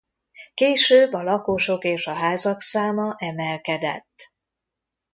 Később 0.53 1.13
a 1.13 1.23
lakosok 1.23 1.83
és 1.83 2.07
a 2.07 2.13
házak 2.13 2.61
száma 2.61 3.15
emelkedett. 3.17 4.33